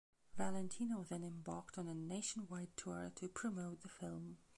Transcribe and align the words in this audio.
Valentino 0.35 1.03
then 1.03 1.23
embarked 1.23 1.77
on 1.77 1.87
a 1.87 1.93
nationwide 1.93 2.75
tour 2.75 3.11
to 3.13 3.27
promote 3.27 3.81
the 3.83 3.87
film. 3.87 4.39